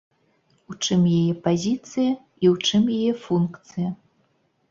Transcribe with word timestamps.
У 0.71 0.75
чым 0.83 1.01
яе 1.17 1.33
пазіцыя 1.47 2.11
і 2.43 2.45
ў 2.53 2.55
чым 2.71 2.83
яе 2.97 3.11
функцыя. 3.29 3.89